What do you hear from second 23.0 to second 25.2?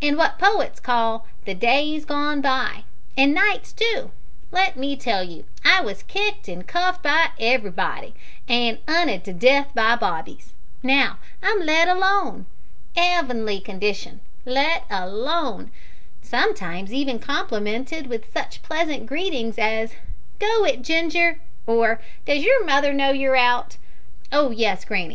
you're out?' Oh yes, granny!